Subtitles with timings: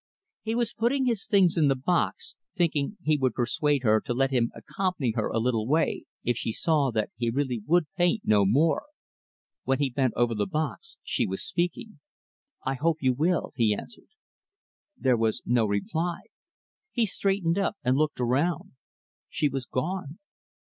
[0.41, 4.31] He was putting his things in the box thinking he would persuade her to let
[4.31, 8.43] him accompany her a little way; if she saw that he really would paint no
[8.43, 8.85] more.
[9.63, 11.99] When he bent over the box, she was speaking.
[12.65, 14.09] "I hope you will," he answered.
[14.97, 16.21] There was no reply.
[16.91, 18.71] He straightened up and looked around.
[19.29, 20.17] She was gone.